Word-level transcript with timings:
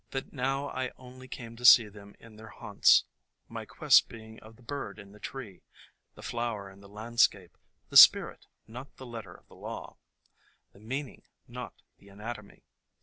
That 0.09 0.33
now 0.33 0.69
I 0.69 0.89
only 0.97 1.27
came 1.27 1.55
to 1.57 1.63
see 1.63 1.87
them 1.87 2.15
in 2.19 2.35
their 2.35 2.47
haunts; 2.49 3.05
my 3.47 3.67
quest 3.67 4.09
being 4.09 4.39
of 4.39 4.55
the 4.55 4.63
bird 4.63 4.97
in 4.97 5.11
the 5.11 5.19
tree, 5.19 5.61
the 6.15 6.23
flower 6.23 6.71
in 6.71 6.79
the 6.81 6.89
landscape,— 6.89 7.55
the 7.91 7.97
spirit, 7.97 8.47
not 8.65 8.97
the 8.97 9.05
letter 9.05 9.35
of 9.35 9.45
the 9.47 9.53
law; 9.53 9.97
the 10.73 10.79
meaning, 10.79 11.21
not 11.47 11.75
the 11.99 12.09
anatomy. 12.09 12.63